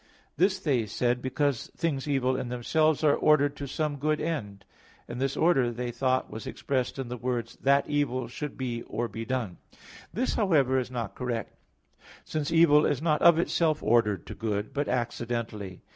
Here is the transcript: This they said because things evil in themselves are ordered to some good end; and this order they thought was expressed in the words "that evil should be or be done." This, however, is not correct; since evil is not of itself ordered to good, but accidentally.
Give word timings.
This 0.35 0.57
they 0.57 0.87
said 0.87 1.21
because 1.21 1.67
things 1.77 2.07
evil 2.07 2.35
in 2.35 2.49
themselves 2.49 3.03
are 3.03 3.13
ordered 3.13 3.55
to 3.57 3.67
some 3.67 3.97
good 3.97 4.19
end; 4.19 4.65
and 5.07 5.21
this 5.21 5.37
order 5.37 5.69
they 5.71 5.91
thought 5.91 6.27
was 6.31 6.47
expressed 6.47 6.97
in 6.97 7.07
the 7.07 7.17
words 7.17 7.55
"that 7.57 7.87
evil 7.87 8.27
should 8.27 8.57
be 8.57 8.81
or 8.87 9.07
be 9.07 9.25
done." 9.25 9.57
This, 10.11 10.33
however, 10.33 10.79
is 10.79 10.89
not 10.89 11.13
correct; 11.13 11.55
since 12.25 12.51
evil 12.51 12.83
is 12.83 12.99
not 12.99 13.21
of 13.21 13.37
itself 13.37 13.83
ordered 13.83 14.25
to 14.25 14.33
good, 14.33 14.73
but 14.73 14.87
accidentally. 14.87 15.83